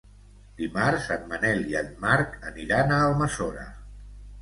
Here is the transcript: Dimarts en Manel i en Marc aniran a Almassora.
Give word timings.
Dimarts 0.61 1.09
en 1.17 1.27
Manel 1.35 1.63
i 1.73 1.79
en 1.83 1.93
Marc 2.07 2.35
aniran 2.55 2.99
a 2.99 3.01
Almassora. 3.13 3.71